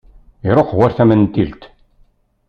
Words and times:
Iruḥ 0.49 0.69
war 0.77 0.91
tamentilt. 0.93 1.63